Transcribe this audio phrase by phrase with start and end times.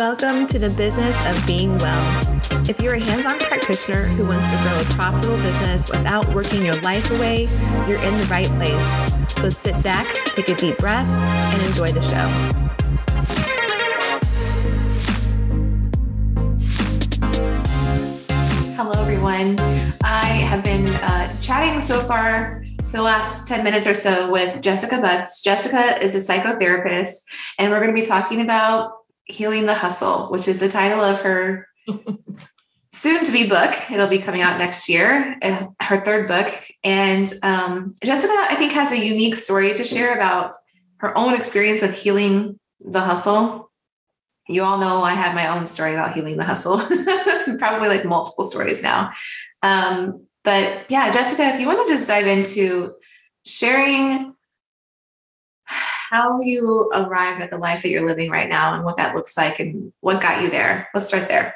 [0.00, 2.40] Welcome to the business of being well.
[2.66, 6.64] If you're a hands on practitioner who wants to grow a profitable business without working
[6.64, 7.48] your life away,
[7.86, 9.34] you're in the right place.
[9.34, 12.26] So sit back, take a deep breath, and enjoy the show.
[18.76, 19.60] Hello, everyone.
[20.02, 24.62] I have been uh, chatting so far for the last 10 minutes or so with
[24.62, 25.42] Jessica Butts.
[25.42, 27.20] Jessica is a psychotherapist,
[27.58, 31.20] and we're going to be talking about Healing the Hustle, which is the title of
[31.20, 31.68] her
[32.92, 33.74] soon to be book.
[33.90, 36.52] It'll be coming out next year, uh, her third book.
[36.82, 40.54] And um, Jessica, I think, has a unique story to share about
[40.98, 43.70] her own experience with healing the hustle.
[44.48, 46.78] You all know I have my own story about healing the hustle,
[47.58, 49.12] probably like multiple stories now.
[49.62, 52.94] Um, but yeah, Jessica, if you want to just dive into
[53.44, 54.34] sharing
[56.10, 59.36] how you arrived at the life that you're living right now and what that looks
[59.36, 60.88] like and what got you there.
[60.92, 61.54] Let's start there.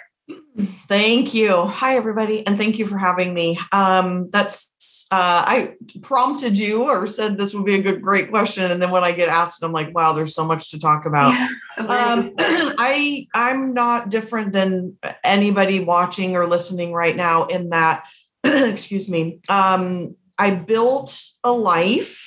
[0.86, 1.66] Thank you.
[1.66, 3.58] Hi, everybody, and thank you for having me.
[3.72, 4.69] Um, that's
[5.10, 8.92] uh, I prompted you or said this would be a good, great question, and then
[8.92, 11.32] when I get asked, I'm like, wow, there's so much to talk about.
[11.32, 18.05] Yeah, um, I I'm not different than anybody watching or listening right now in that.
[18.44, 19.41] excuse me.
[19.48, 22.23] Um, I built a life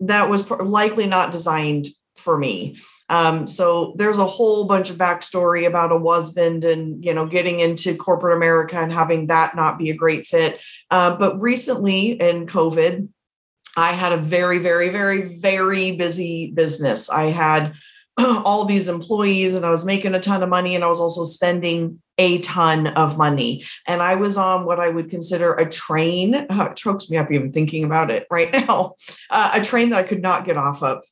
[0.00, 2.76] that was likely not designed for me.
[3.08, 7.60] Um, so there's a whole bunch of backstory about a husband and you know getting
[7.60, 10.60] into corporate America and having that not be a great fit.
[10.90, 13.08] Uh, but recently in COVID,
[13.76, 17.10] I had a very, very, very, very busy business.
[17.10, 17.74] I had
[18.18, 21.26] all these employees and I was making a ton of money and I was also
[21.26, 23.64] spending a ton of money.
[23.86, 26.34] And I was on what I would consider a train.
[26.34, 28.94] Uh, it chokes me up even thinking about it right now.
[29.30, 31.04] Uh, a train that I could not get off of.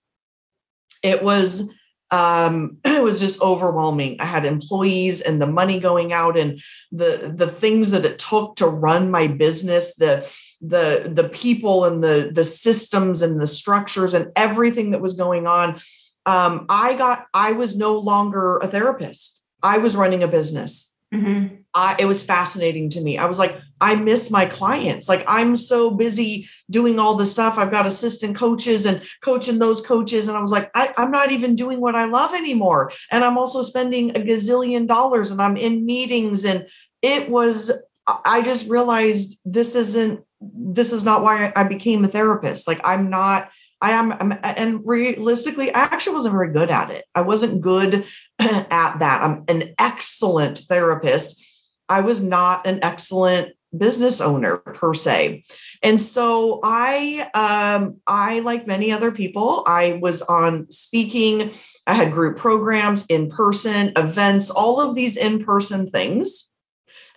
[1.02, 1.70] It was
[2.10, 4.16] um, it was just overwhelming.
[4.20, 6.60] I had employees and the money going out and
[6.92, 10.30] the the things that it took to run my business, the
[10.60, 15.46] the the people and the the systems and the structures and everything that was going
[15.46, 15.80] on.
[16.26, 19.42] Um, I got I was no longer a therapist.
[19.62, 21.56] I was running a business Mm-hmm.
[21.74, 23.18] I, it was fascinating to me.
[23.18, 25.08] I was like, I miss my clients.
[25.08, 27.58] Like, I'm so busy doing all the stuff.
[27.58, 30.28] I've got assistant coaches and coaching those coaches.
[30.28, 32.92] And I was like, I, I'm not even doing what I love anymore.
[33.10, 36.44] And I'm also spending a gazillion dollars and I'm in meetings.
[36.44, 36.66] And
[37.02, 37.72] it was,
[38.06, 42.68] I just realized this isn't, this is not why I became a therapist.
[42.68, 43.50] Like, I'm not
[43.84, 47.04] I am, I'm, and realistically, I actually wasn't very good at it.
[47.14, 48.06] I wasn't good
[48.38, 49.22] at that.
[49.22, 51.44] I'm an excellent therapist.
[51.86, 55.44] I was not an excellent business owner per se.
[55.82, 61.52] And so I um I like many other people, I was on speaking,
[61.86, 66.50] I had group programs, in person, events, all of these in-person things.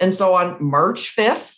[0.01, 1.56] And so on March 5th,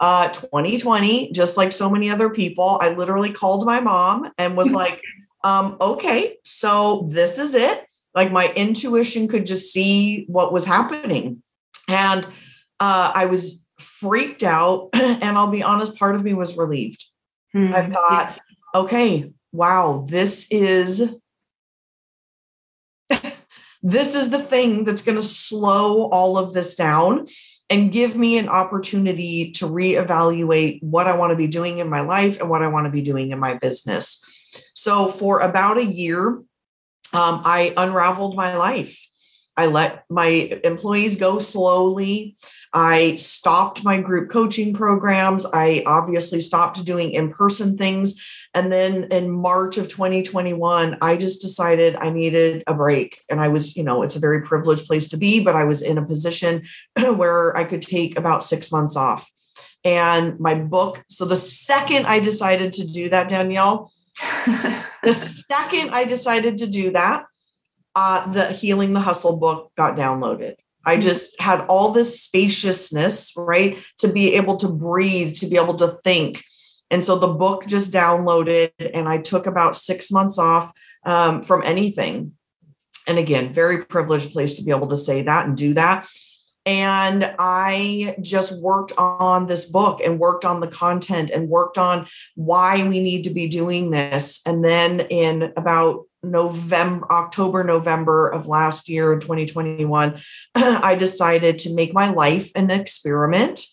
[0.00, 4.72] uh 2020 just like so many other people i literally called my mom and was
[4.82, 5.00] like
[5.44, 7.86] um okay so this is it.
[8.14, 11.42] Like my intuition could just see what was happening.
[11.88, 12.24] And
[12.80, 17.04] uh i was freaked out and i'll be honest part of me was relieved.
[17.52, 17.72] Hmm.
[17.74, 18.38] I thought
[18.74, 21.16] okay wow this is
[23.82, 27.26] this is the thing that's going to slow all of this down
[27.70, 32.00] and give me an opportunity to reevaluate what I want to be doing in my
[32.00, 34.22] life and what I want to be doing in my business.
[34.74, 36.26] So, for about a year,
[37.12, 39.00] um, I unraveled my life.
[39.56, 40.26] I let my
[40.64, 42.36] employees go slowly.
[42.72, 45.46] I stopped my group coaching programs.
[45.46, 48.20] I obviously stopped doing in person things
[48.54, 53.20] and then in March of 2021, I just decided I needed a break.
[53.28, 55.82] And I was, you know, it's a very privileged place to be, but I was
[55.82, 56.62] in a position
[57.16, 59.28] where I could take about six months off.
[59.84, 63.92] And my book, so the second I decided to do that, Danielle,
[64.46, 67.26] the second I decided to do that,
[67.96, 70.54] uh, the Healing the Hustle book got downloaded.
[70.86, 71.02] I mm-hmm.
[71.02, 73.78] just had all this spaciousness, right?
[73.98, 76.44] To be able to breathe, to be able to think,
[76.90, 80.72] and so the book just downloaded, and I took about six months off
[81.04, 82.32] um, from anything.
[83.06, 86.08] And again, very privileged place to be able to say that and do that.
[86.66, 92.06] And I just worked on this book and worked on the content and worked on
[92.36, 94.40] why we need to be doing this.
[94.46, 100.18] And then in about November, October, November of last year in 2021,
[100.54, 103.66] I decided to make my life an experiment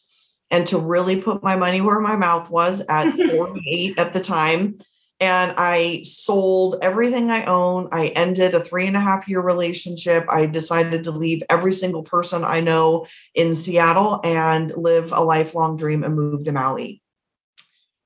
[0.51, 4.77] and to really put my money where my mouth was at 48 at the time
[5.21, 7.89] and I sold everything I own.
[7.92, 10.25] I ended a three and a half year relationship.
[10.27, 13.06] I decided to leave every single person I know
[13.36, 17.03] in Seattle and live a lifelong dream and move to Maui.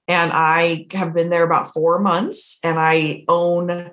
[0.09, 3.91] And I have been there about four months and I own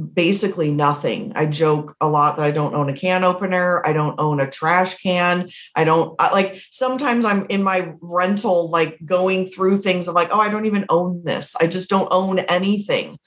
[0.00, 1.32] basically nothing.
[1.34, 3.86] I joke a lot that I don't own a can opener.
[3.86, 5.50] I don't own a trash can.
[5.74, 10.30] I don't I, like sometimes I'm in my rental, like going through things of like,
[10.32, 11.54] oh, I don't even own this.
[11.60, 13.18] I just don't own anything.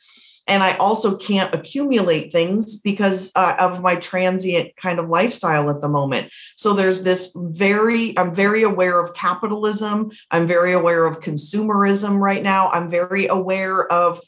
[0.46, 5.80] And I also can't accumulate things because uh, of my transient kind of lifestyle at
[5.80, 6.32] the moment.
[6.58, 10.12] So there's this very, I'm very aware of capitalism.
[10.32, 12.70] I'm very aware of consumerism right now.
[12.72, 14.20] I'm very aware of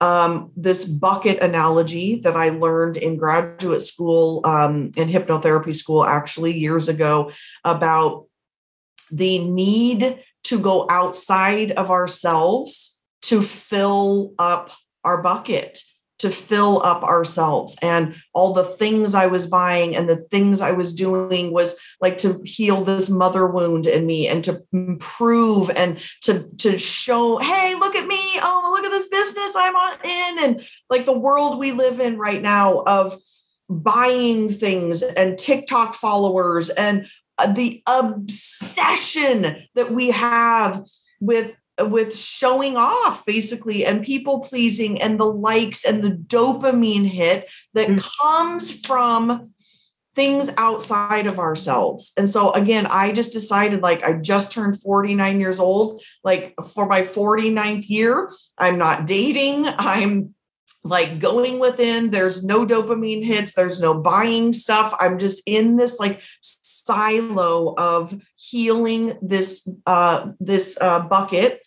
[0.00, 6.56] um, this bucket analogy that I learned in graduate school, um, in hypnotherapy school, actually
[6.56, 7.32] years ago,
[7.64, 8.26] about
[9.10, 14.72] the need to go outside of ourselves to fill up
[15.04, 15.80] our bucket
[16.18, 17.76] to fill up ourselves.
[17.80, 22.18] And all the things i was buying and the things i was doing was like
[22.18, 27.74] to heal this mother wound in me and to improve and to to show hey
[27.74, 27.94] look
[29.18, 29.74] business i'm
[30.04, 33.20] in and like the world we live in right now of
[33.68, 37.06] buying things and tiktok followers and
[37.38, 40.84] uh, the obsession that we have
[41.20, 47.48] with with showing off basically and people pleasing and the likes and the dopamine hit
[47.74, 48.10] that mm.
[48.20, 49.52] comes from
[50.18, 52.12] things outside of ourselves.
[52.16, 56.86] And so again, I just decided like I just turned 49 years old, like for
[56.86, 58.28] my 49th year,
[58.58, 60.34] I'm not dating, I'm
[60.82, 65.98] like going within there's no dopamine hits there's no buying stuff i'm just in this
[65.98, 71.60] like silo of healing this uh this uh bucket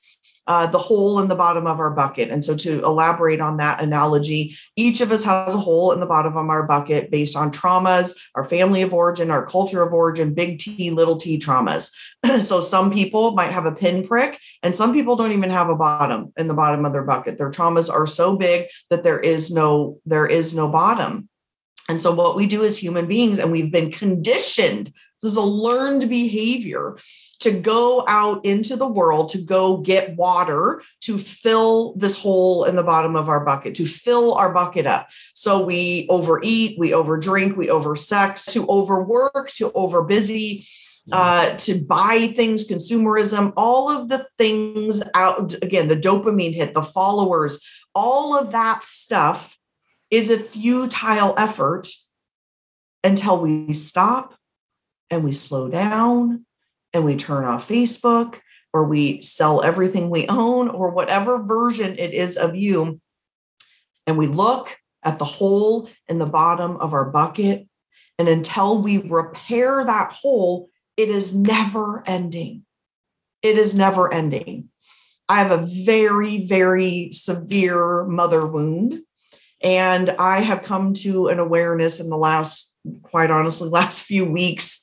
[0.47, 2.29] uh, the hole in the bottom of our bucket.
[2.29, 6.05] And so, to elaborate on that analogy, each of us has a hole in the
[6.05, 10.33] bottom of our bucket based on traumas, our family of origin, our culture of origin,
[10.33, 11.91] big T, little t traumas.
[12.41, 16.33] so, some people might have a pinprick, and some people don't even have a bottom
[16.37, 17.37] in the bottom of their bucket.
[17.37, 21.29] Their traumas are so big that there is no there is no bottom.
[21.89, 25.41] And so, what we do as human beings, and we've been conditioned, this is a
[25.41, 26.97] learned behavior
[27.41, 32.75] to go out into the world to go get water to fill this hole in
[32.75, 35.07] the bottom of our bucket, to fill our bucket up.
[35.33, 40.67] So we overeat, we overdrink, we oversex, to overwork, to overbusy.
[41.11, 46.83] Uh, to buy things, consumerism, all of the things out again, the dopamine hit, the
[46.83, 47.59] followers,
[47.95, 49.57] all of that stuff
[50.11, 51.89] is a futile effort
[53.03, 54.35] until we stop
[55.09, 56.45] and we slow down
[56.93, 58.39] and we turn off Facebook
[58.73, 62.99] or we sell everything we own or whatever version it is of you.
[64.07, 67.67] And we look at the hole in the bottom of our bucket.
[68.17, 72.63] And until we repair that hole, it is never ending.
[73.41, 74.69] It is never ending.
[75.27, 79.01] I have a very, very severe mother wound.
[79.63, 84.81] And I have come to an awareness in the last, quite honestly, last few weeks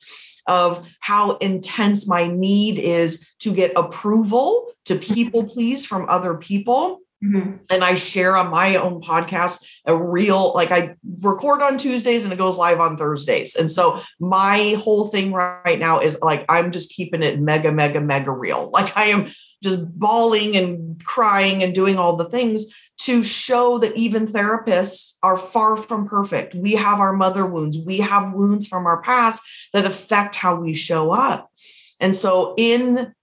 [0.49, 6.99] of how intense my need is to get approval, to people please from other people.
[7.23, 7.57] Mm-hmm.
[7.69, 12.31] And I share on my own podcast a real, like I record on Tuesdays and
[12.31, 13.55] it goes live on Thursdays.
[13.55, 17.99] And so my whole thing right now is like, I'm just keeping it mega, mega,
[17.99, 18.71] mega real.
[18.79, 22.67] Like I am just bawling and crying and doing all the things
[22.99, 26.55] to show that even therapists are far from perfect.
[26.55, 29.41] We have our mother wounds, we have wounds from our past
[29.73, 31.51] that affect how we show up.
[31.99, 33.13] And so, in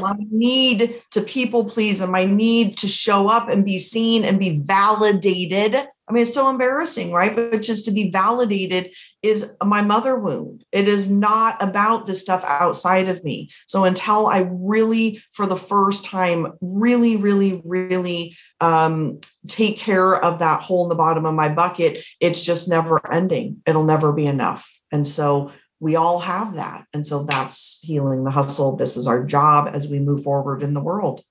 [0.00, 4.38] my need to people please and my need to show up and be seen and
[4.38, 5.74] be validated.
[5.74, 7.36] I mean, it's so embarrassing, right?
[7.36, 10.64] But just to be validated is my mother wound.
[10.72, 13.50] It is not about the stuff outside of me.
[13.66, 20.38] So until I really, for the first time, really, really, really um, take care of
[20.38, 23.62] that hole in the bottom of my bucket, it's just never ending.
[23.66, 24.72] It'll never be enough.
[24.90, 26.86] And so we all have that.
[26.92, 28.76] And so that's healing the hustle.
[28.76, 31.22] This is our job as we move forward in the world.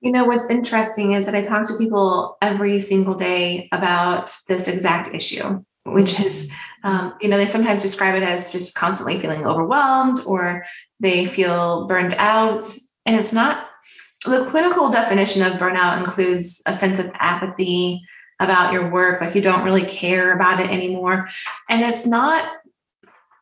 [0.00, 4.68] You know, what's interesting is that I talk to people every single day about this
[4.68, 9.46] exact issue, which is, um, you know, they sometimes describe it as just constantly feeling
[9.46, 10.64] overwhelmed or
[11.00, 12.64] they feel burned out.
[13.06, 13.68] And it's not
[14.26, 18.02] the clinical definition of burnout includes a sense of apathy
[18.40, 21.28] about your work, like you don't really care about it anymore.
[21.70, 22.50] And it's not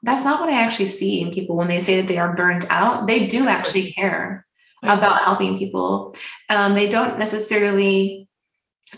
[0.03, 2.67] that's not what I actually see in people when they say that they are burned
[2.71, 3.07] out.
[3.07, 4.47] They do actually care
[4.83, 6.17] about helping people.
[6.49, 8.29] Um, they don't necessarily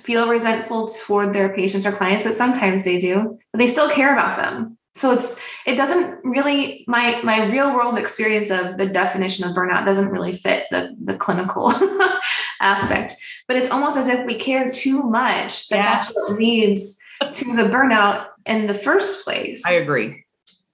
[0.03, 4.13] feel resentful toward their patients or clients, but sometimes they do, but they still care
[4.13, 4.79] about them.
[4.97, 9.87] So it's it doesn't really my my real world experience of the definition of burnout
[9.87, 11.75] doesn't really fit the the clinical
[12.61, 13.15] aspect.
[13.49, 17.65] But it's almost as if we care too much that that's what leads to the
[17.65, 19.65] burnout in the first place.
[19.67, 20.24] I agree.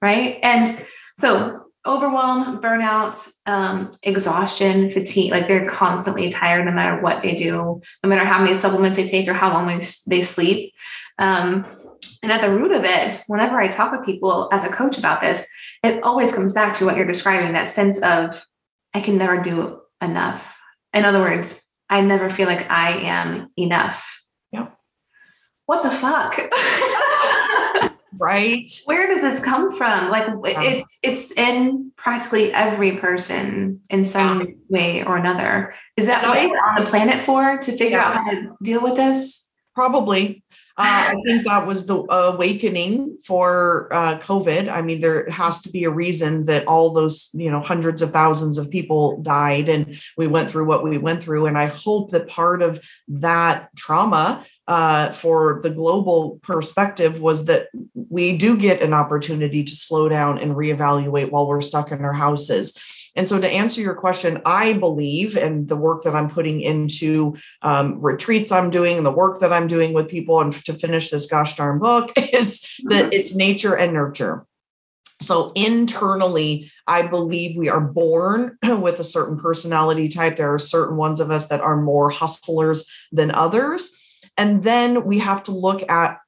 [0.03, 0.39] Right.
[0.43, 0.85] And
[1.19, 7.81] so overwhelm, burnout, um, exhaustion, fatigue, like they're constantly tired no matter what they do,
[8.03, 10.75] no matter how many supplements they take or how long they, they sleep.
[11.19, 11.67] Um,
[12.23, 15.21] and at the root of it, whenever I talk with people as a coach about
[15.21, 15.51] this,
[15.83, 18.45] it always comes back to what you're describing that sense of,
[18.93, 20.57] I can never do enough.
[20.93, 24.21] In other words, I never feel like I am enough.
[24.53, 24.75] Yep.
[25.67, 26.39] What the fuck?
[28.21, 28.71] right?
[28.85, 30.11] Where does this come from?
[30.11, 35.75] Like it's it's in practically every person in some way or another.
[35.97, 38.09] Is that what we're on the planet for to figure yeah.
[38.09, 39.51] out how to deal with this?
[39.75, 40.45] Probably.
[40.77, 44.71] Uh, I think that was the awakening for uh, COVID.
[44.71, 48.13] I mean, there has to be a reason that all those, you know, hundreds of
[48.13, 51.47] thousands of people died and we went through what we went through.
[51.47, 57.71] And I hope that part of that trauma uh, for the global perspective was that
[57.93, 62.13] we do get an opportunity to slow down and reevaluate while we're stuck in our
[62.13, 62.79] houses.
[63.17, 67.37] And so, to answer your question, I believe, and the work that I'm putting into
[67.63, 71.11] um, retreats I'm doing, and the work that I'm doing with people, and to finish
[71.11, 73.13] this gosh darn book, is that mm-hmm.
[73.13, 74.47] it's nature and nurture.
[75.21, 80.37] So internally, I believe we are born with a certain personality type.
[80.37, 83.93] There are certain ones of us that are more hustlers than others.
[84.41, 86.19] And then we have to look at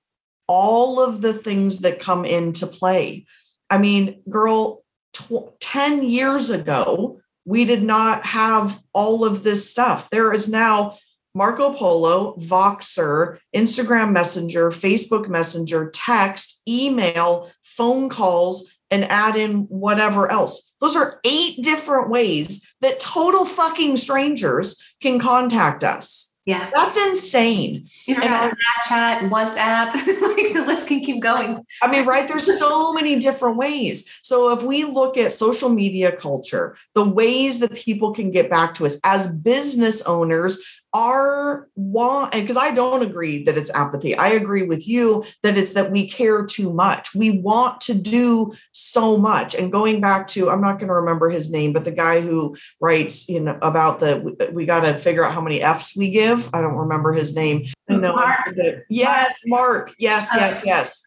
[0.47, 3.25] all of the things that come into play.
[3.71, 10.11] I mean, girl, tw- 10 years ago, we did not have all of this stuff.
[10.11, 10.99] There is now
[11.35, 20.31] Marco Polo, Voxer, Instagram Messenger, Facebook Messenger, text, email, phone calls, and add in whatever
[20.31, 20.71] else.
[20.83, 26.32] Those are eight different ways that total fucking strangers can contact us.
[26.45, 26.71] Yeah.
[26.75, 27.89] That's insane.
[28.07, 29.95] You forgot and Snapchat, WhatsApp,
[30.37, 31.65] like the list can keep going.
[31.83, 32.27] I mean, right?
[32.27, 34.11] There's so many different ways.
[34.23, 38.75] So if we look at social media culture, the ways that people can get back
[38.75, 40.61] to us as business owners,
[40.95, 44.15] our want and because I don't agree that it's apathy.
[44.15, 47.15] I agree with you that it's that we care too much.
[47.15, 49.55] We want to do so much.
[49.55, 52.57] And going back to, I'm not going to remember his name, but the guy who
[52.81, 56.49] writes, you know, about the we, got to figure out how many F's we give.
[56.55, 57.67] I don't remember his name.
[57.89, 58.55] Mark.
[58.89, 59.95] Yes, Mark.
[59.99, 61.03] Yes, yes, yes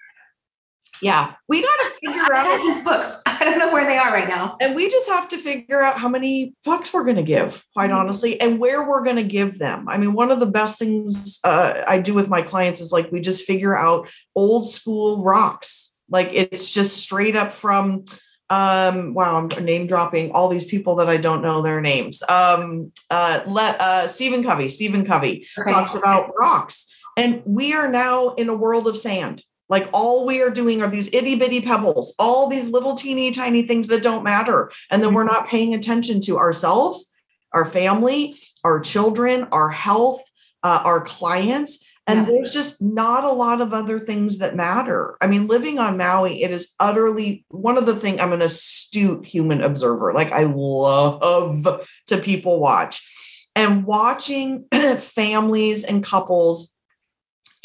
[1.02, 1.34] yeah.
[1.48, 3.22] We got to figure out his books.
[3.26, 4.58] I don't know where they are right now.
[4.62, 7.90] And we just have to figure out how many fucks we're going to give quite
[7.90, 8.00] mm-hmm.
[8.00, 9.88] honestly and where we're going to give them.
[9.88, 13.12] I mean one of the best things uh, i do with my clients is like
[13.12, 15.94] we just figure out old school rocks.
[16.10, 18.06] Like it's just straight up from
[18.52, 22.22] um wow i'm name dropping all these people that i don't know their names.
[22.30, 25.72] Um uh let uh stephen covey stephen covey okay.
[25.72, 26.92] talks about rocks.
[27.18, 30.90] And we are now in a world of sand like all we are doing are
[30.90, 34.72] these itty bitty pebbles, all these little teeny tiny things that don't matter.
[34.92, 37.14] And then we're not paying attention to ourselves,
[37.52, 40.24] our family, our children, our health,
[40.64, 41.84] uh, our clients.
[42.08, 42.34] And yeah.
[42.34, 45.18] there's just not a lot of other things that matter.
[45.22, 49.26] I mean, living on Maui, it is utterly one of the things I'm an astute
[49.26, 50.14] human observer.
[50.14, 54.66] Like I love to people watch and watching
[55.00, 56.75] families and couples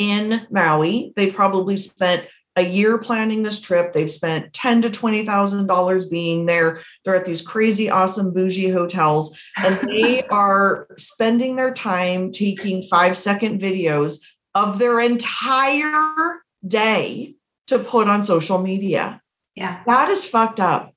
[0.00, 1.12] in Maui.
[1.14, 2.26] They've probably spent
[2.57, 3.92] a year planning this trip.
[3.92, 6.83] They've spent ten to twenty thousand dollars being there.
[7.04, 13.16] They're at these crazy, awesome, bougie hotels, and they are spending their time taking five
[13.16, 14.21] second videos
[14.54, 17.37] of their entire day
[17.69, 19.23] to put on social media.
[19.54, 20.95] Yeah, that is fucked up.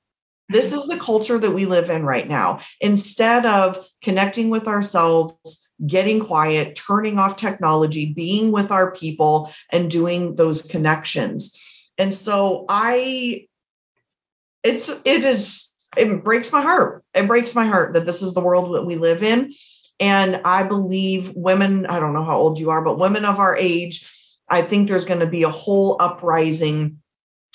[0.48, 2.60] This is the culture that we live in right now.
[2.80, 9.90] Instead of connecting with ourselves getting quiet, turning off technology, being with our people, and
[9.90, 11.58] doing those connections.
[11.98, 13.46] And so I,
[14.62, 17.04] it's, it is, it breaks my heart.
[17.14, 19.52] It breaks my heart that this is the world that we live in.
[20.00, 23.56] And I believe women, I don't know how old you are, but women of our
[23.56, 24.10] age,
[24.48, 27.00] I think there's going to be a whole uprising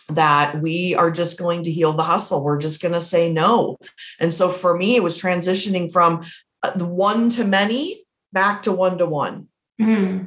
[0.10, 2.44] that we are just going to heal the hustle.
[2.44, 3.78] We're just going to say no.
[4.20, 6.26] And so for me, it was transitioning from
[6.64, 7.99] uh, one to many
[8.31, 9.48] back to one to one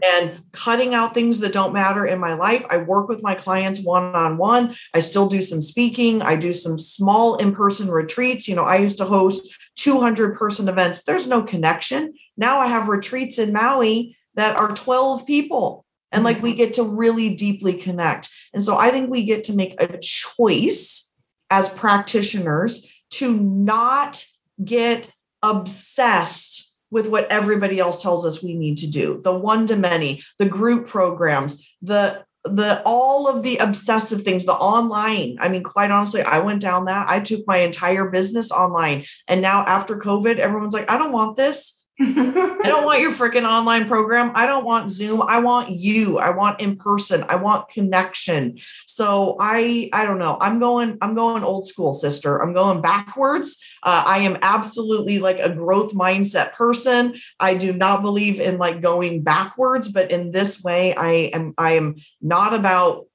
[0.03, 2.65] and cutting out things that don't matter in my life.
[2.71, 4.75] I work with my clients one on one.
[4.95, 6.23] I still do some speaking.
[6.23, 8.49] I do some small in person retreats.
[8.49, 11.05] You know, I used to host 200 person events.
[11.05, 12.15] There's no connection.
[12.37, 16.57] Now I have retreats in Maui that are 12 people and like we Mm-hmm.
[16.57, 18.31] get to really deeply connect.
[18.55, 21.13] And so I think we get to make a choice
[21.51, 24.25] as practitioners to not
[24.65, 25.09] get
[25.43, 29.21] obsessed with what everybody else tells us we need to do.
[29.25, 34.53] The one to many the group programs the the all of the obsessive things the
[34.53, 35.39] online.
[35.41, 37.09] I mean quite honestly i went down that.
[37.09, 39.05] I took my entire business online.
[39.27, 43.47] And now after covid everyone's like i don't want this I don't want your freaking
[43.47, 44.33] online program.
[44.35, 45.23] I don't want Zoom.
[45.23, 46.19] I want you.
[46.19, 47.25] I want in person.
[47.29, 48.59] I want connection.
[48.87, 50.39] So I I don't know.
[50.41, 52.39] I'm going I'm going old school, sister.
[52.39, 53.63] I'm going backwards.
[53.83, 57.15] Uh, I am absolutely like a growth mindset person.
[57.39, 61.73] I do not believe in like going backwards, but in this way, I am I
[61.73, 63.07] am not about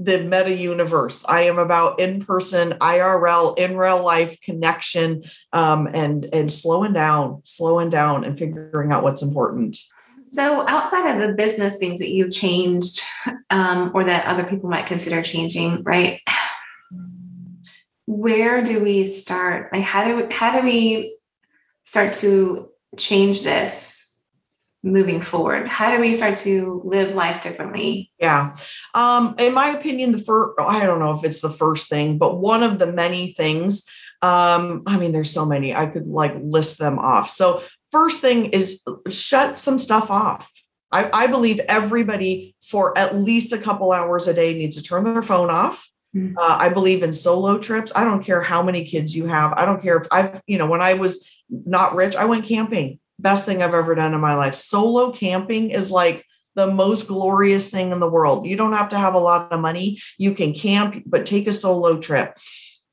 [0.00, 1.24] the meta universe.
[1.28, 7.42] I am about in person, IRL, in real life connection, um, and and slowing down,
[7.44, 9.76] slowing down, and figuring out what's important.
[10.24, 13.02] So, outside of the business things that you've changed,
[13.50, 16.20] um, or that other people might consider changing, right?
[18.06, 19.72] Where do we start?
[19.72, 21.16] Like, how do we, how do we
[21.82, 24.07] start to change this
[24.82, 25.66] moving forward?
[25.66, 28.10] How do we start to live life differently?
[28.18, 28.56] Yeah.
[28.94, 32.38] Um, in my opinion, the first, I don't know if it's the first thing, but
[32.38, 33.84] one of the many things,
[34.22, 37.28] um, I mean, there's so many, I could like list them off.
[37.30, 40.50] So, first thing is shut some stuff off.
[40.92, 45.04] I, I believe everybody for at least a couple hours a day needs to turn
[45.04, 45.88] their phone off.
[46.16, 46.34] Mhm.
[46.36, 47.92] Uh, I believe in solo trips.
[47.94, 49.52] I don't care how many kids you have.
[49.52, 52.98] I don't care if I, you know, when I was not rich, I went camping.
[53.18, 54.54] Best thing I've ever done in my life.
[54.54, 58.46] Solo camping is like the most glorious thing in the world.
[58.46, 60.00] You don't have to have a lot of money.
[60.18, 62.36] You can camp, but take a solo trip.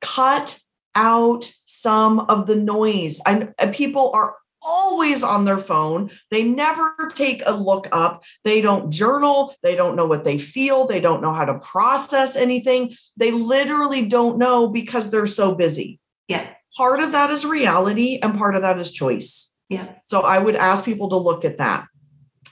[0.00, 0.60] Cut
[0.94, 3.20] out some of the noise.
[3.26, 6.10] I people are always on their phone.
[6.30, 8.24] They never take a look up.
[8.44, 9.54] They don't journal.
[9.62, 10.86] They don't know what they feel.
[10.86, 12.94] They don't know how to process anything.
[13.16, 16.00] They literally don't know because they're so busy.
[16.28, 16.48] Yeah.
[16.76, 19.54] Part of that is reality and part of that is choice.
[19.68, 19.94] Yeah.
[20.04, 21.86] So I would ask people to look at that.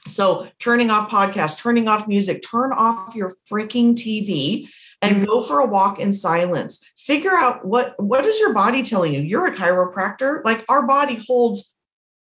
[0.07, 4.69] So turning off podcasts, turning off music, turn off your freaking TV
[5.01, 5.25] and mm-hmm.
[5.25, 6.85] go for a walk in silence.
[6.97, 9.21] Figure out what what is your body telling you?
[9.21, 10.45] You're a chiropractor.
[10.45, 11.73] Like our body holds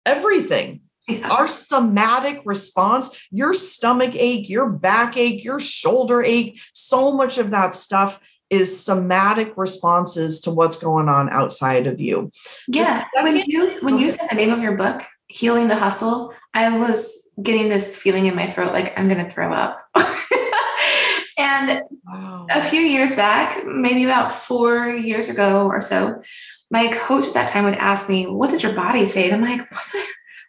[0.06, 0.82] everything.
[1.08, 1.30] Yeah.
[1.30, 7.49] Our somatic response, your stomach ache, your back ache, your shoulder ache, so much of
[7.51, 8.21] that stuff
[8.52, 12.32] is somatic responses to what's going on outside of you.
[12.68, 13.06] Yeah.
[13.16, 17.30] When you when you said the name of your book, Healing the Hustle, I was
[17.42, 19.82] getting this feeling in my throat like I'm gonna throw up.
[21.38, 22.46] and Wow.
[22.50, 26.22] a few years back, maybe about four years ago or so,
[26.70, 29.30] my coach at that time would ask me, What did your body say?
[29.30, 30.06] And I'm like, What, the-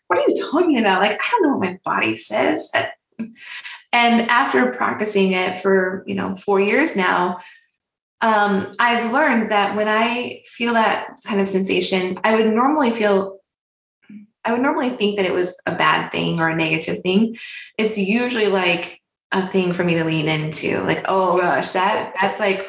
[0.08, 1.00] what are you talking about?
[1.00, 2.70] Like, I don't know what my body says.
[3.94, 7.38] And after practicing it for, you know, four years now,
[8.22, 13.40] um, I've learned that when I feel that kind of sensation, I would normally feel,
[14.44, 17.36] I would normally think that it was a bad thing or a negative thing.
[17.76, 19.00] It's usually like
[19.32, 22.64] a thing for me to lean into, like, oh gosh, that that's like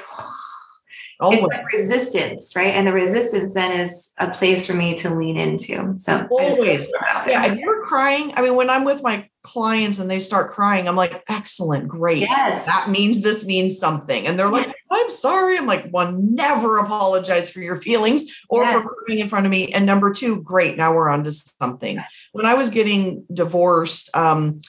[1.19, 1.39] Always.
[1.39, 2.73] it's like resistance, right?
[2.75, 5.95] And the resistance then is a place for me to lean into.
[5.97, 6.55] So Always.
[6.55, 7.33] throw it out there.
[7.33, 10.87] Yeah, if you're crying, I mean, when I'm with my clients and they start crying,
[10.87, 12.19] I'm like, excellent, great.
[12.19, 12.65] Yes.
[12.65, 14.25] That means this means something.
[14.25, 14.75] And they're like, Yes.
[14.91, 15.57] I'm sorry.
[15.57, 18.73] I'm like, one, never apologize for your feelings or Yes.
[18.81, 19.73] for crying in front of me.
[19.73, 20.77] And number two, great.
[20.77, 22.01] Now we're on to something.
[22.31, 24.61] When I was getting divorced, um,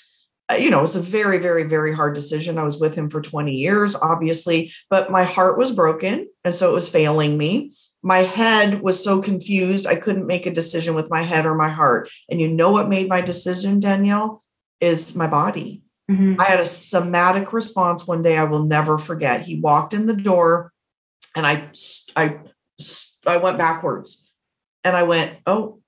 [0.59, 2.59] you know, it was a very, very, very hard decision.
[2.59, 6.29] I was with him for 20 years, obviously, but my heart was broken.
[6.45, 7.73] And so it was failing me.
[8.03, 11.71] My head was so confused, I couldn't make a decision with my head or my
[11.71, 12.11] heart.
[12.29, 14.45] And you know what made my decision, Danielle?
[14.81, 15.83] Is my body.
[16.11, 16.39] Mhm.
[16.39, 19.43] I had a somatic response one day I will never forget.
[19.43, 20.73] He walked in the door
[21.35, 21.71] and I
[22.15, 22.41] I
[23.27, 24.31] I went backwards.
[24.83, 25.81] And I went, "Oh,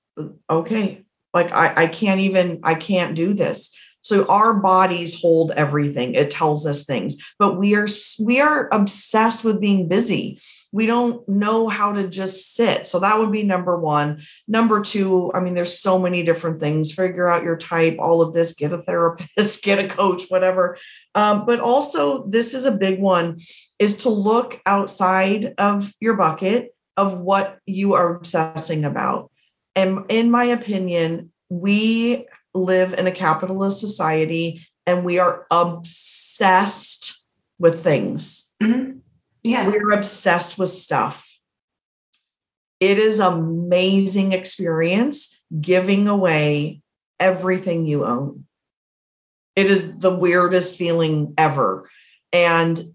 [0.49, 1.05] okay.
[1.35, 6.15] Like I I can't even I can't do this." So our bodies hold everything.
[6.15, 7.17] It tells us things.
[7.41, 7.89] But we are
[8.21, 10.41] we are obsessed with being busy.
[10.71, 12.87] We don't know how to just sit.
[12.87, 14.23] So that would be number 1.
[14.47, 16.93] Number 2, I mean there's so many different things.
[16.93, 20.79] Figure out your type, all of this, get a therapist, get a coach, whatever.
[21.17, 23.41] Um, but also this is a big one
[23.81, 29.33] is to look outside of your bucket of what you are obsessing about.
[29.75, 37.19] And in my opinion, we live in a capitalist society and we are obsessed
[37.59, 38.55] with things.
[38.63, 39.01] Mhm.
[39.43, 39.69] Yeah.
[39.69, 41.39] We're obsessed with stuff.
[42.81, 46.83] It is amazing experience giving away
[47.19, 48.45] everything you own.
[49.55, 51.89] It is the weirdest feeling ever.
[52.33, 52.93] And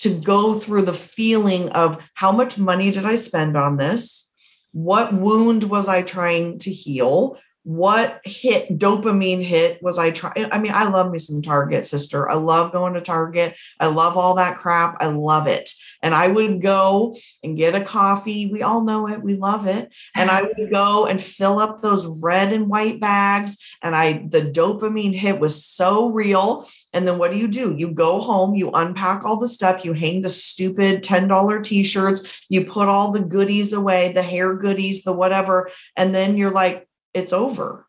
[0.00, 4.32] to go through the feeling of how much money did I spend on this?
[4.72, 7.38] What wound was I trying to heal?
[7.66, 10.52] What hit dopamine hit was I trying?
[10.52, 12.30] I mean, I love me some Target, sister.
[12.30, 13.56] I love going to Target.
[13.80, 14.98] I love all that crap.
[15.00, 15.72] I love it.
[16.00, 18.46] And I would go and get a coffee.
[18.52, 19.20] We all know it.
[19.20, 19.92] We love it.
[20.14, 23.58] And I would go and fill up those red and white bags.
[23.82, 26.68] And I, the dopamine hit was so real.
[26.92, 27.74] And then what do you do?
[27.76, 32.42] You go home, you unpack all the stuff, you hang the stupid $10 t shirts,
[32.48, 35.68] you put all the goodies away, the hair goodies, the whatever.
[35.96, 36.85] And then you're like,
[37.16, 37.86] it's over.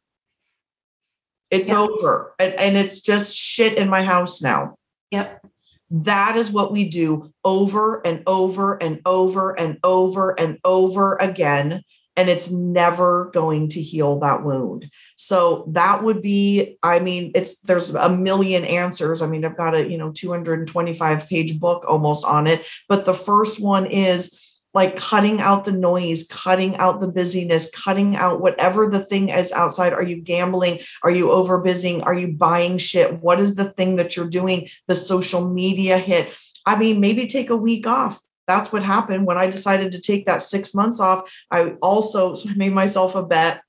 [1.51, 2.33] It's over.
[2.39, 4.75] And, and it's just shit in my house now.
[5.11, 5.45] Yep.
[5.89, 11.83] That is what we do over and over and over and over and over again.
[12.15, 14.89] And it's never going to heal that wound.
[15.17, 19.21] So that would be, I mean, it's there's a million answers.
[19.21, 22.65] I mean, I've got a, you know, 225 page book almost on it.
[22.89, 24.46] But the first one is
[24.77, 29.51] like cutting out the noise, cutting out the busyness, cutting out whatever the thing is
[29.51, 29.91] outside.
[29.91, 30.81] Are you gambling?
[31.01, 32.03] Are you over busying?
[32.03, 33.19] Are you buying shit?
[33.23, 34.69] What is the thing that you're doing?
[34.85, 36.31] The social media hit.
[36.63, 38.21] I mean, maybe take a week off.
[38.45, 41.27] That's what happened when I decided to take that six months off.
[41.49, 43.63] I also made myself a bet.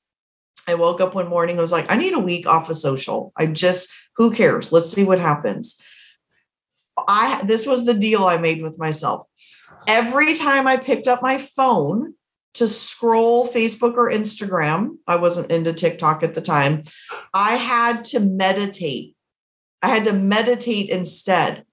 [0.66, 3.32] I woke up one morning, I was like, I need a week off of social.
[3.34, 4.72] I just, who cares?
[4.72, 5.82] Let's see what happens.
[7.08, 9.26] I this was the deal I made with myself
[9.88, 12.14] every time I picked up my phone
[12.54, 16.84] to scroll Facebook or Instagram, I wasn't into TikTok at the time,
[17.32, 19.16] I had to meditate.
[19.82, 21.64] I had to meditate instead.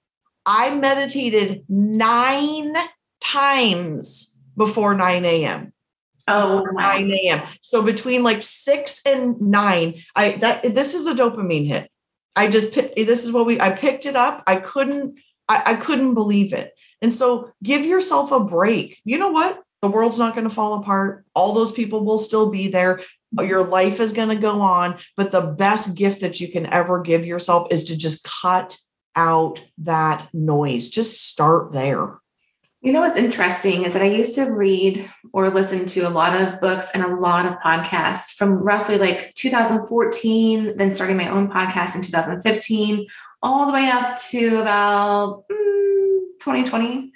[0.45, 2.75] I meditated nine
[3.19, 5.73] times before 9 a.m.
[6.27, 6.81] Oh, wow.
[6.81, 7.41] 9 a.m.
[7.61, 11.89] So between like six and nine, I that this is a dopamine hit.
[12.35, 14.43] I just this is what we I picked it up.
[14.45, 16.74] I couldn't I, I couldn't believe it.
[17.05, 18.99] And so give yourself a break.
[19.05, 19.61] You know what?
[19.83, 21.23] The world's not going to fall apart.
[21.35, 23.01] All those people will still be there.
[23.31, 24.97] Your life is going to go on.
[25.15, 28.75] But the best gift that you can ever give yourself is to just cut
[29.15, 30.89] out that noise.
[30.89, 32.17] Just start there.
[32.81, 36.41] You know what's interesting is that I used to read or listen to a lot
[36.41, 41.51] of books and a lot of podcasts from roughly like 2014, then starting my own
[41.51, 43.05] podcast in 2015,
[43.43, 45.64] all the way up to about mm,
[46.45, 47.11] 2020.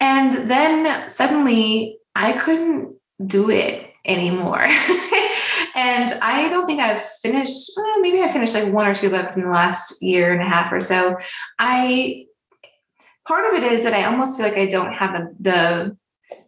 [0.00, 4.62] And then suddenly I couldn't do it anymore.
[5.74, 9.36] and I don't think I've finished, well, maybe I finished like one or two books
[9.36, 11.16] in the last year and a half or so.
[11.58, 12.26] I,
[13.28, 15.96] part of it is that I almost feel like I don't have the,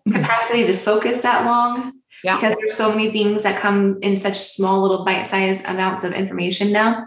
[0.07, 1.93] the capacity to focus that long.
[2.25, 2.37] Yeah.
[2.37, 6.73] Because there's so many things that come in such small little bite-sized amounts of information
[6.73, 7.07] now.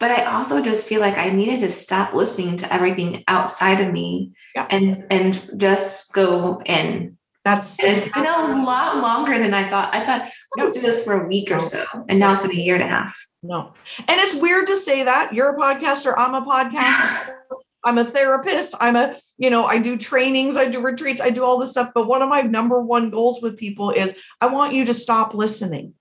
[0.00, 3.92] But I also just feel like I needed to stop listening to everything outside of
[3.92, 4.66] me yeah.
[4.70, 7.16] and and just go in.
[7.44, 9.94] That's and it's been a lot longer than I thought.
[9.94, 12.54] I thought let's do this for a week or so, and now it's been a
[12.54, 13.16] year and a half.
[13.42, 13.72] No,
[14.06, 16.14] and it's weird to say that you're a podcaster.
[16.16, 17.34] I'm a podcaster.
[17.84, 18.74] I'm a therapist.
[18.80, 21.90] I'm a, you know, I do trainings, I do retreats, I do all this stuff.
[21.94, 25.32] But one of my number one goals with people is I want you to stop
[25.32, 25.94] listening.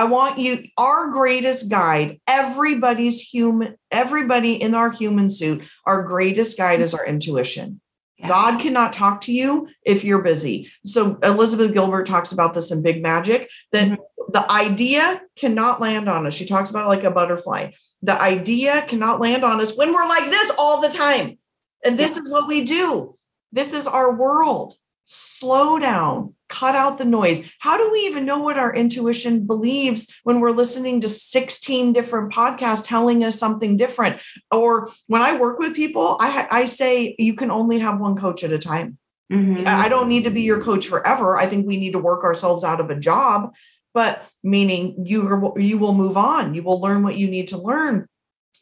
[0.00, 6.56] I want you, our greatest guide, everybody's human, everybody in our human suit, our greatest
[6.56, 7.82] guide is our intuition.
[8.16, 8.28] Yeah.
[8.28, 10.72] God cannot talk to you if you're busy.
[10.86, 14.32] So Elizabeth Gilbert talks about this in Big Magic that mm-hmm.
[14.32, 16.32] the idea cannot land on us.
[16.32, 17.72] She talks about it like a butterfly.
[18.00, 21.36] The idea cannot land on us when we're like this all the time.
[21.84, 22.22] And this yeah.
[22.22, 23.12] is what we do.
[23.52, 24.76] This is our world.
[25.04, 27.50] Slow down, cut out the noise.
[27.60, 32.32] How do we even know what our intuition believes when we're listening to 16 different
[32.32, 34.20] podcasts telling us something different?
[34.50, 38.44] Or when I work with people, I, I say you can only have one coach
[38.44, 38.98] at a time.
[39.32, 39.64] Mm-hmm.
[39.66, 41.38] I don't need to be your coach forever.
[41.38, 43.54] I think we need to work ourselves out of a job,
[43.94, 46.54] but meaning you you will move on.
[46.54, 48.08] You will learn what you need to learn.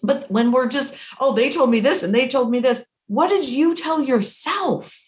[0.03, 3.29] But when we're just, oh, they told me this and they told me this, what
[3.29, 5.08] did you tell yourself?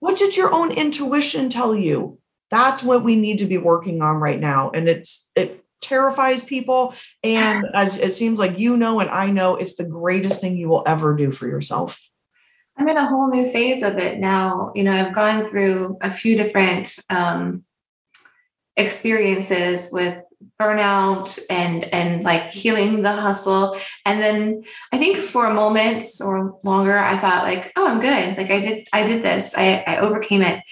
[0.00, 2.18] What did your own intuition tell you?
[2.50, 4.70] That's what we need to be working on right now.
[4.70, 6.94] And it's, it terrifies people.
[7.22, 10.68] And as it seems like you know, and I know, it's the greatest thing you
[10.68, 12.00] will ever do for yourself.
[12.76, 14.72] I'm in a whole new phase of it now.
[14.74, 17.64] You know, I've gone through a few different um,
[18.76, 20.22] experiences with
[20.58, 26.58] burnout and and like healing the hustle and then i think for a moment or
[26.64, 29.98] longer i thought like oh i'm good like i did i did this i, I
[29.98, 30.62] overcame it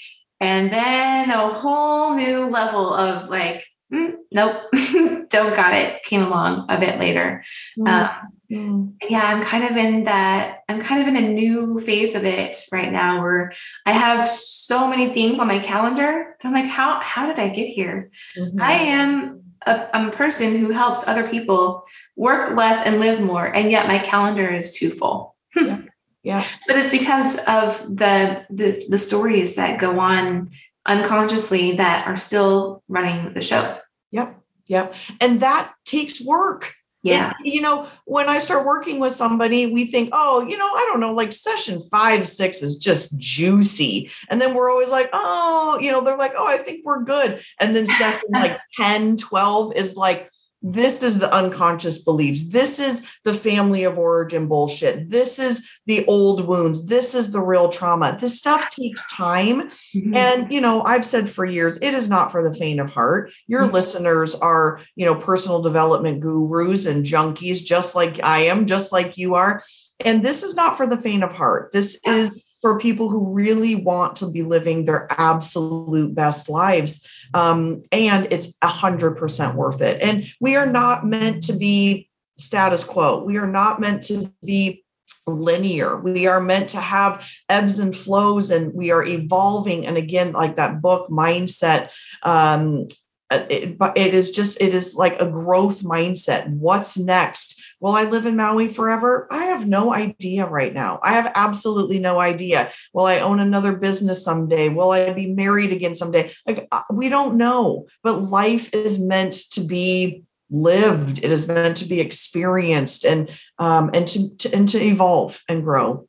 [0.40, 4.62] and then a whole new level of like mm, nope,
[5.30, 6.02] don't got it.
[6.02, 7.42] Came along a bit later.
[7.78, 7.88] Mm.
[7.88, 8.10] Um,
[8.50, 8.92] mm.
[9.08, 10.60] Yeah, I'm kind of in that.
[10.68, 13.52] I'm kind of in a new phase of it right now, where
[13.86, 16.36] I have so many things on my calendar.
[16.44, 18.10] I'm like, how how did I get here?
[18.36, 18.60] Mm-hmm.
[18.60, 21.84] I am a, I'm a person who helps other people
[22.16, 25.36] work less and live more, and yet my calendar is too full.
[25.54, 25.66] Hmm.
[25.66, 25.80] yeah.
[26.22, 26.44] yeah.
[26.66, 30.50] But it's because of the, the the stories that go on
[30.86, 33.78] unconsciously that are still running the show.
[34.10, 34.36] Yep.
[34.66, 34.94] Yep.
[35.20, 36.74] And that takes work.
[37.08, 37.32] Yeah.
[37.44, 40.86] It, you know, when I start working with somebody, we think, oh, you know, I
[40.90, 44.10] don't know, like session five, six is just juicy.
[44.28, 47.40] And then we're always like, oh, you know, they're like, oh, I think we're good.
[47.60, 52.48] And then session like 10, 12 is like, this is the unconscious beliefs.
[52.48, 55.08] This is the family of origin bullshit.
[55.10, 56.86] This is the old wounds.
[56.86, 58.18] This is the real trauma.
[58.20, 59.70] This stuff takes time.
[59.94, 60.14] Mm-hmm.
[60.16, 63.32] And, you know, I've said for years, it is not for the faint of heart.
[63.46, 63.74] Your mm-hmm.
[63.74, 69.16] listeners are, you know, personal development gurus and junkies, just like I am, just like
[69.16, 69.62] you are.
[70.04, 71.70] And this is not for the faint of heart.
[71.72, 77.06] This is for people who really want to be living their absolute best lives.
[77.34, 80.02] Um, and it's a hundred percent worth it.
[80.02, 83.22] And we are not meant to be status quo.
[83.22, 84.84] We are not meant to be
[85.26, 85.96] linear.
[85.96, 89.86] We are meant to have ebbs and flows and we are evolving.
[89.86, 91.90] And again, like that book mindset,
[92.22, 92.86] um,
[93.30, 96.48] it, it is just, it is like a growth mindset.
[96.48, 97.62] What's next?
[97.80, 99.28] Will I live in Maui forever?
[99.30, 100.98] I have no idea right now.
[101.02, 102.72] I have absolutely no idea.
[102.92, 104.68] Will I own another business someday?
[104.68, 106.32] Will I be married again someday?
[106.46, 111.18] Like uh, we don't know, but life is meant to be lived.
[111.22, 115.62] It is meant to be experienced and um, and to, to and to evolve and
[115.62, 116.08] grow.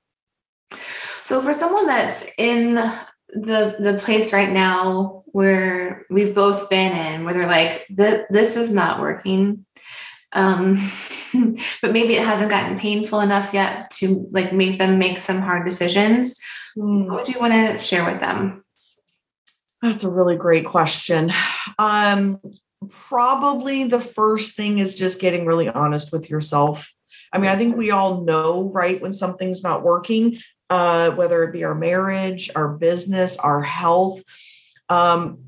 [1.24, 2.78] So for someone that's in
[3.34, 8.74] the the place right now where we've both been in, where they're like, this is
[8.74, 9.66] not working.
[10.32, 10.76] Um,
[11.82, 15.66] but maybe it hasn't gotten painful enough yet to like make them make some hard
[15.66, 16.40] decisions.
[16.78, 17.08] Mm.
[17.08, 18.64] what would you want to share with them?
[19.82, 21.32] That's a really great question.
[21.80, 22.40] Um,
[22.90, 26.94] probably the first thing is just getting really honest with yourself.
[27.32, 31.52] I mean i think we all know right when something's not working uh, whether it
[31.52, 34.24] be our marriage our business our health
[34.90, 35.40] um,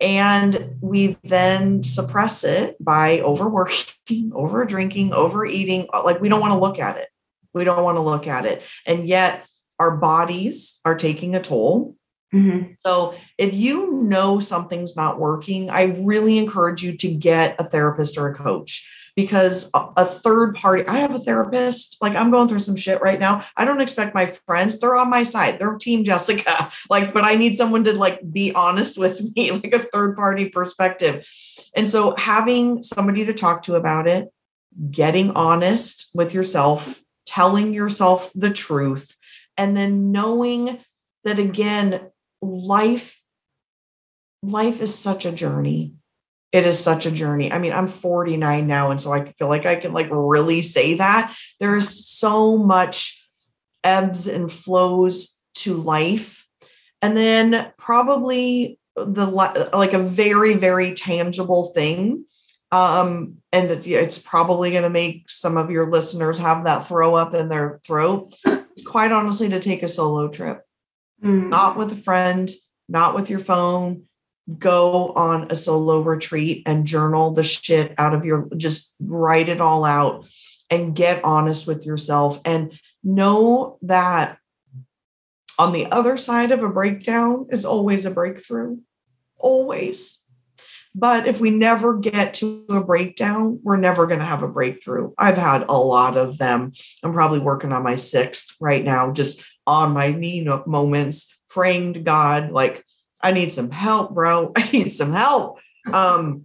[0.00, 5.88] and we then suppress it by overworking, over drinking, overeating.
[5.92, 7.08] Like we don't want to look at it.
[7.52, 8.62] We don't want to look at it.
[8.86, 9.46] And yet
[9.78, 11.96] our bodies are taking a toll.
[12.34, 12.72] Mm-hmm.
[12.78, 18.18] So if you know something's not working, I really encourage you to get a therapist
[18.18, 22.60] or a coach because a third party, I have a therapist, like I'm going through
[22.60, 23.44] some shit right now.
[23.56, 26.72] I don't expect my friends, they're on my side, they're team Jessica.
[26.90, 30.48] Like, but I need someone to like be honest with me, like a third party
[30.48, 31.26] perspective.
[31.74, 34.28] And so having somebody to talk to about it,
[34.90, 39.16] getting honest with yourself, telling yourself the truth,
[39.56, 40.78] and then knowing
[41.24, 42.10] that again,
[42.44, 43.20] life
[44.42, 45.94] life is such a journey
[46.54, 47.50] it is such a journey.
[47.50, 50.94] I mean, I'm 49 now, and so I feel like I can like really say
[50.94, 51.34] that.
[51.58, 53.28] There's so much
[53.82, 56.46] ebbs and flows to life.
[57.02, 62.24] And then probably the like a very, very tangible thing.
[62.70, 67.34] Um, and it's probably going to make some of your listeners have that throw up
[67.34, 68.32] in their throat.
[68.86, 70.63] Quite honestly, to take a solo trip,
[71.24, 71.48] mm.
[71.48, 72.50] not with a friend,
[72.88, 74.04] not with your phone,
[74.58, 79.60] go on a solo retreat and journal the shit out of your just write it
[79.60, 80.26] all out
[80.70, 84.38] and get honest with yourself and know that
[85.58, 88.78] on the other side of a breakdown is always a breakthrough.
[89.38, 90.18] Always.
[90.96, 95.12] But if we never get to a breakdown we're never going to have a breakthrough.
[95.16, 96.72] I've had a lot of them.
[97.02, 102.00] I'm probably working on my sixth right now just on my knee moments praying to
[102.00, 102.84] god like
[103.24, 104.52] I need some help, bro.
[104.56, 105.58] I need some help.
[105.90, 106.44] Um,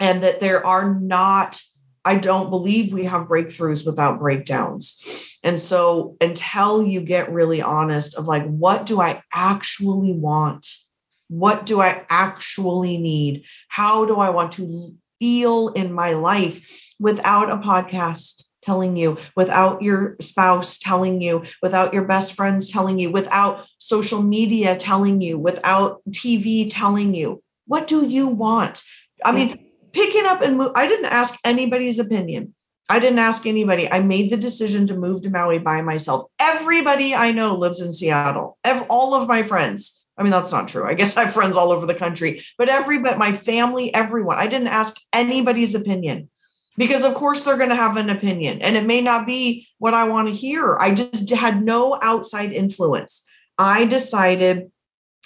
[0.00, 1.60] and that there are not,
[2.04, 5.02] I don't believe we have breakthroughs without breakdowns.
[5.42, 10.66] And so until you get really honest of like, what do I actually want?
[11.28, 13.44] What do I actually need?
[13.68, 18.42] How do I want to feel in my life without a podcast?
[18.66, 24.20] Telling you, without your spouse telling you, without your best friends telling you, without social
[24.20, 27.42] media telling you, without TV telling you.
[27.66, 28.82] What do you want?
[29.24, 29.58] I mean,
[29.92, 30.72] picking up and move.
[30.74, 32.54] I didn't ask anybody's opinion.
[32.88, 33.90] I didn't ask anybody.
[33.90, 36.30] I made the decision to move to Maui by myself.
[36.38, 38.58] Everybody I know lives in Seattle.
[38.88, 40.86] All of my friends I mean, that's not true.
[40.86, 44.38] I guess I have friends all over the country, but every but my family, everyone.
[44.38, 46.30] I didn't ask anybody's opinion
[46.76, 49.94] because of course they're going to have an opinion and it may not be what
[49.94, 50.76] I want to hear.
[50.78, 53.26] I just had no outside influence.
[53.58, 54.70] I decided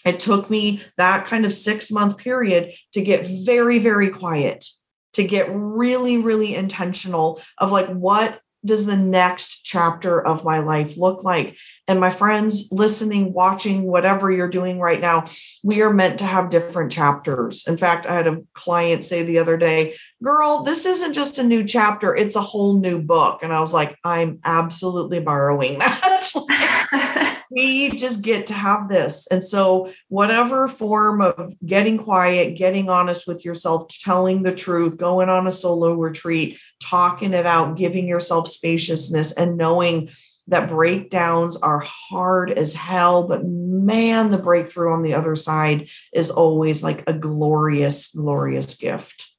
[0.05, 4.67] it took me that kind of 6 month period to get very very quiet,
[5.15, 10.97] to get really really intentional of like what does the next chapter of my life
[10.99, 11.57] look like?
[11.91, 15.25] And my friends listening, watching, whatever you're doing right now,
[15.65, 17.67] we are meant to have different chapters.
[17.67, 21.43] In fact, I had a client say the other day, Girl, this isn't just a
[21.43, 23.43] new chapter, it's a whole new book.
[23.43, 27.41] And I was like, I'm absolutely borrowing that.
[27.51, 29.27] we just get to have this.
[29.27, 35.29] And so, whatever form of getting quiet, getting honest with yourself, telling the truth, going
[35.29, 40.11] on a solo retreat, talking it out, giving yourself spaciousness, and knowing
[40.51, 46.31] that breakdowns are hard as hell, but man, the breakthrough on the other side is
[46.31, 49.31] always like a glorious, glorious gift.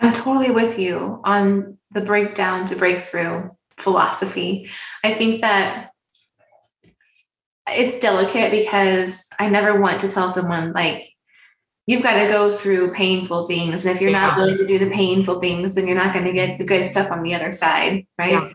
[0.00, 4.70] I'm totally with you on the breakdown to breakthrough philosophy.
[5.02, 5.90] I think that
[7.70, 11.04] it's delicate because I never want to tell someone like
[11.86, 13.84] you've got to go through painful things.
[13.84, 14.28] And if you're yeah.
[14.28, 16.86] not willing to do the painful things, then you're not going to get the good
[16.86, 18.32] stuff on the other side, right?
[18.32, 18.52] Yeah.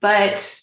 [0.00, 0.59] But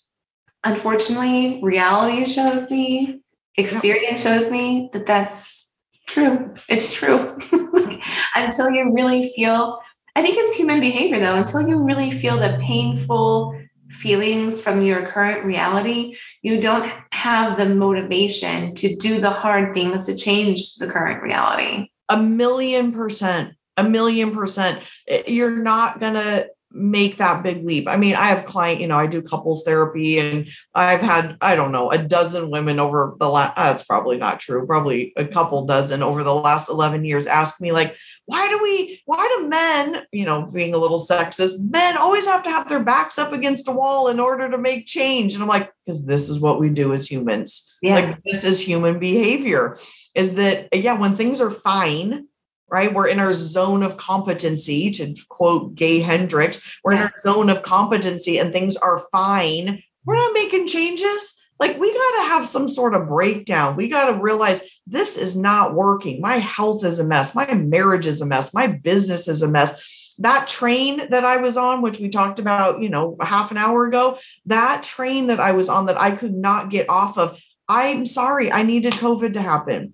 [0.64, 3.22] unfortunately, reality shows me,
[3.56, 5.76] experience shows me that that's
[6.08, 6.54] true.
[6.70, 7.38] It's true.
[8.36, 9.80] until you really feel
[10.18, 13.56] I think it's human behavior though, until you really feel the painful
[13.92, 20.08] feelings from your current reality, you don't have the motivation to do the hard things
[20.08, 21.92] to change the current reality.
[22.10, 24.82] A million percent, a million percent.
[25.08, 27.88] Eh, you're not going to make that big leap.
[27.88, 31.56] I mean, I have client, you know, I do couples therapy and I've had, I
[31.56, 35.26] don't know, a dozen women over the last, that's uh, probably not true, probably a
[35.26, 39.48] couple dozen over the last 11 years ask me like, why do we, why do
[39.48, 43.34] men, you know, being a little sexist, men always have to have their backs up
[43.34, 45.34] against a wall in order to make change?
[45.34, 47.76] And I'm like, because this is what we do as humans.
[47.82, 47.96] Yeah.
[47.96, 49.78] Like this is human behavior
[50.14, 52.28] is that, yeah, when things are fine,
[52.70, 52.94] right?
[52.94, 57.64] We're in our zone of competency, to quote Gay Hendricks, we're in our zone of
[57.64, 59.82] competency and things are fine.
[60.06, 61.36] We're not making changes.
[61.60, 63.76] Like, we got to have some sort of breakdown.
[63.76, 66.22] We got to realize this is not working.
[66.22, 67.34] My health is a mess.
[67.34, 68.54] My marriage is a mess.
[68.54, 70.16] My business is a mess.
[70.20, 73.86] That train that I was on, which we talked about, you know, half an hour
[73.86, 78.06] ago, that train that I was on that I could not get off of, I'm
[78.06, 79.94] sorry, I needed COVID to happen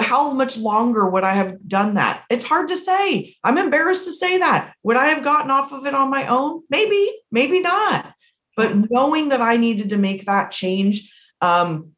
[0.00, 2.24] how much longer would I have done that?
[2.30, 3.36] It's hard to say.
[3.42, 4.74] I'm embarrassed to say that.
[4.84, 6.62] Would I have gotten off of it on my own?
[6.70, 8.14] Maybe, maybe not.
[8.56, 11.92] But knowing that I needed to make that change um,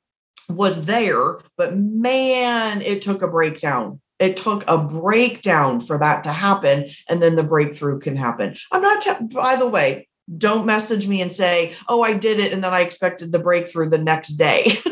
[0.49, 1.41] was there.
[1.57, 4.01] But man, it took a breakdown.
[4.19, 6.91] It took a breakdown for that to happen.
[7.09, 8.57] And then the breakthrough can happen.
[8.73, 12.53] I'm not, t- by the way, don't message me and say, oh, I did it.
[12.53, 14.79] And then I expected the breakthrough the next day.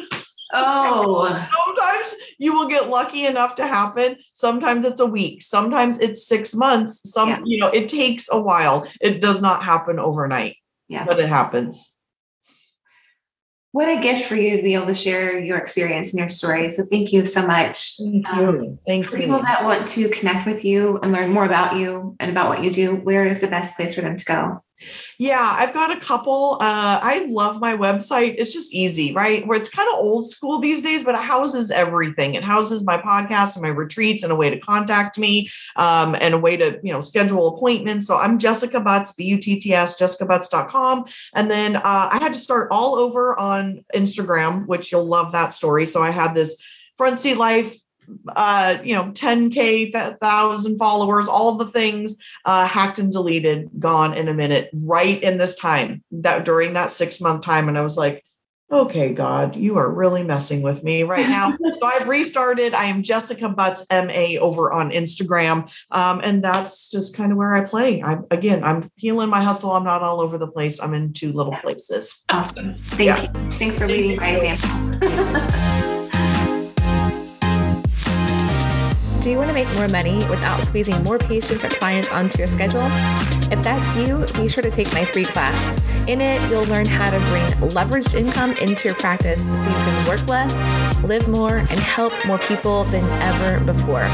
[0.54, 4.16] Oh, sometimes you will get lucky enough to happen.
[4.34, 7.10] Sometimes it's a week, sometimes it's six months.
[7.10, 7.40] Some, yeah.
[7.44, 8.86] you know, it takes a while.
[9.00, 10.56] It does not happen overnight.
[10.88, 11.04] Yeah.
[11.04, 11.88] But it happens.
[13.70, 16.70] What a gift for you to be able to share your experience and your story.
[16.70, 17.96] So thank you so much.
[17.96, 18.48] Thank you.
[18.48, 19.22] Um, thank for you.
[19.22, 22.62] people that want to connect with you and learn more about you and about what
[22.62, 24.62] you do, where is the best place for them to go?
[25.18, 26.58] Yeah, I've got a couple.
[26.60, 28.34] Uh, I love my website.
[28.38, 29.46] It's just easy, right?
[29.46, 32.34] Where it's kind of old school these days, but it houses everything.
[32.34, 36.34] It houses my podcast and my retreats and a way to contact me um, and
[36.34, 38.06] a way to, you know, schedule appointments.
[38.06, 41.04] So I'm Jessica Butts, B-U-T-T-S, jessicabutts.com.
[41.34, 45.54] And then uh, I had to start all over on Instagram, which you'll love that
[45.54, 45.86] story.
[45.86, 46.62] So I had this
[46.96, 47.76] front seat life
[48.34, 54.28] uh, you know, 10K, thousand followers, all the things uh, hacked and deleted, gone in
[54.28, 57.68] a minute, right in this time that during that six month time.
[57.68, 58.24] And I was like,
[58.72, 61.50] okay, God, you are really messing with me right now.
[61.62, 62.72] so I've restarted.
[62.72, 65.68] I am Jessica Butts MA over on Instagram.
[65.90, 68.02] Um, and that's just kind of where I play.
[68.02, 69.72] I'm, again, I'm healing my hustle.
[69.72, 70.80] I'm not all over the place.
[70.80, 72.24] I'm in two little places.
[72.30, 72.74] Awesome.
[72.74, 73.22] Thank yeah.
[73.22, 73.50] you.
[73.52, 75.88] Thanks for leading by example.
[79.22, 82.48] Do you want to make more money without squeezing more patients or clients onto your
[82.48, 82.82] schedule?
[83.52, 85.76] If that's you, be sure to take my free class.
[86.08, 90.08] In it, you'll learn how to bring leveraged income into your practice so you can
[90.08, 90.64] work less,
[91.04, 94.08] live more, and help more people than ever before.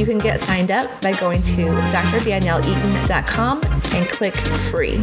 [0.00, 4.96] You can get signed up by going to drdanielleeaton.com and click free.